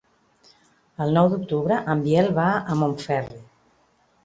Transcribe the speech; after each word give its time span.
El 1.05 1.13
nou 1.17 1.29
d'octubre 1.35 1.77
en 1.95 2.03
Biel 2.07 2.31
va 2.41 2.49
a 2.55 2.81
Montferri. 2.83 3.41